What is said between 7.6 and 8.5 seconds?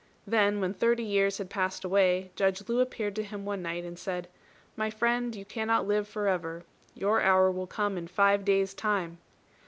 come in five